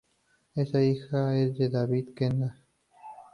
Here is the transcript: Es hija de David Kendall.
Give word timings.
Es 0.55 0.73
hija 0.73 1.27
de 1.29 1.69
David 1.69 2.15
Kendall. 2.15 2.55